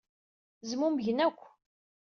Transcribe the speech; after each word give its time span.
Zmumgen 0.69 1.17
akk. 1.27 1.39